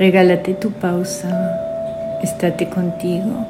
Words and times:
Regálate 0.00 0.54
tu 0.54 0.70
pausa, 0.70 1.28
estate 2.22 2.70
contigo. 2.70 3.46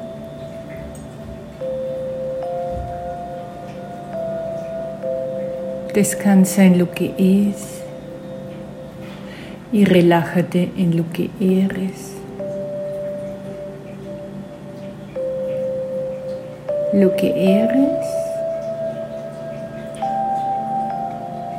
Descansa 5.93 6.65
en 6.65 6.77
lo 6.77 6.91
que 6.91 7.13
es 7.17 7.81
y 9.71 9.85
relájate 9.85 10.73
en 10.77 10.97
lo 10.97 11.05
que 11.13 11.29
eres. 11.39 12.17
Lo 16.91 17.15
que 17.15 17.61
eres 17.61 18.05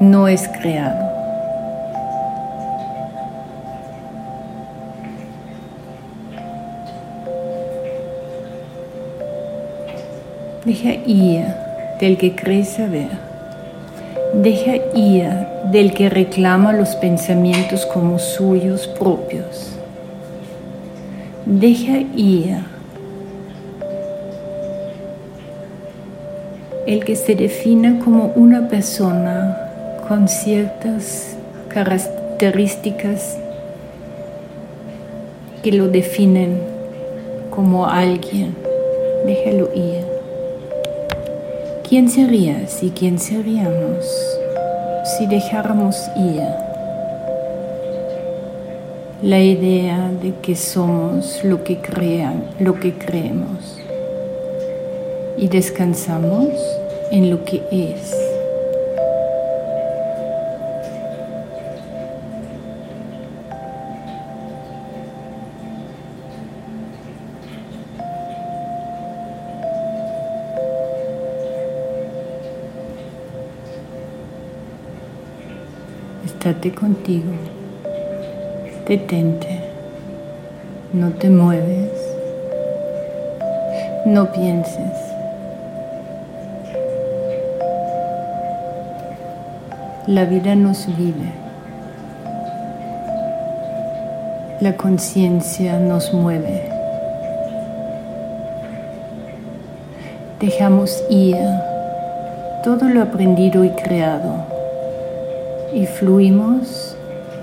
no 0.01 0.29
es 0.29 0.47
creado. 0.49 1.12
Deja 10.65 10.93
ir 11.07 11.45
del 11.99 12.17
que 12.19 12.37
crees 12.37 12.69
saber. 12.69 13.09
Deja 14.35 14.77
ir 14.95 15.29
del 15.73 15.93
que 15.93 16.09
reclama 16.09 16.73
los 16.73 16.95
pensamientos 16.95 17.85
como 17.85 18.21
suyos 18.21 18.87
propios. 18.87 19.73
Deja 21.47 21.99
ir 22.15 22.59
el 26.87 27.05
que 27.05 27.17
se 27.17 27.35
defina 27.35 27.99
como 27.99 28.27
una 28.37 28.69
persona 28.69 29.57
con 30.07 30.29
ciertas 30.29 31.37
características 31.71 33.37
que 35.65 35.73
lo 35.73 35.89
definen 35.89 36.61
como 37.51 37.87
alguien. 37.87 38.55
Déjalo 39.27 39.69
ir. 39.75 40.12
¿Quién 41.93 42.09
sería 42.09 42.67
si 42.69 42.89
quién 42.89 43.19
seríamos 43.19 44.07
si 45.05 45.27
dejáramos 45.27 45.95
ir 46.17 46.41
la 49.23 49.39
idea 49.39 50.11
de 50.23 50.33
que 50.41 50.57
somos 50.57 51.45
lo 51.45 51.63
que 51.65 51.83
crean, 51.83 52.45
lo 52.61 52.81
que 52.81 52.95
creemos 52.95 53.77
y 55.37 55.49
descansamos 55.49 56.49
en 57.11 57.29
lo 57.29 57.45
que 57.45 57.61
es? 57.71 58.22
Estate 76.45 76.73
contigo. 76.73 77.31
Detente. 78.89 79.61
No 80.93 81.11
te 81.11 81.31
mueves. 81.31 81.93
No 84.07 84.33
pienses. 84.33 84.99
La 90.09 90.25
vida 90.25 90.57
nos 90.57 90.89
vive. 90.97 91.31
La 94.59 94.77
conciencia 94.77 95.79
nos 95.79 96.13
mueve. 96.13 96.69
Dejamos 100.41 101.05
ir 101.09 101.37
todo 102.65 102.89
lo 102.89 103.01
aprendido 103.01 103.63
y 103.63 103.71
creado 103.71 104.52
y 105.75 105.87
fluimos 105.87 106.97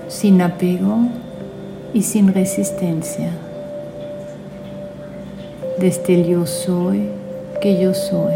sin 0.08 0.40
apego 0.40 0.98
y 1.92 2.02
sin 2.02 2.32
resistencia. 2.32 3.30
Desde 5.78 6.14
el 6.14 6.26
yo 6.26 6.46
soy 6.46 7.08
que 7.60 7.80
yo 7.80 7.94
soy. 7.94 8.34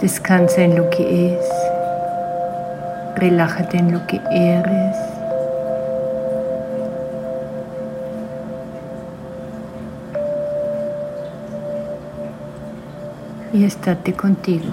Descansa 0.00 0.62
en 0.62 0.76
lo 0.76 0.90
que 0.90 1.34
es. 1.34 1.46
Relájate 3.16 3.78
en 3.78 3.92
lo 3.92 4.06
que 4.06 4.20
eres. 4.32 4.96
Y 13.52 13.64
estate 13.64 14.12
contigo. 14.14 14.72